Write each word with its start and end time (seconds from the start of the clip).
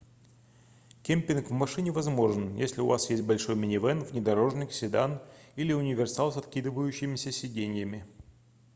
кемпинг 1.03 1.51
в 1.51 1.51
машине 1.51 1.91
возможен 1.91 2.55
если 2.55 2.81
у 2.81 2.87
вас 2.87 3.07
есть 3.11 3.21
большой 3.23 3.55
минивэн 3.55 3.99
внедорожник 4.03 4.71
седан 4.71 5.21
или 5.55 5.73
универсал 5.73 6.31
с 6.33 6.37
откидывающимися 6.37 7.31
сиденьями 7.31 8.03